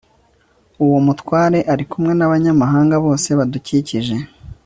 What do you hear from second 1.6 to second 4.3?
ari kumwe n'abanyamahanga bose badukikije